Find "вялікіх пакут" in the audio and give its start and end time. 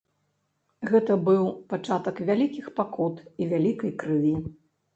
2.31-3.23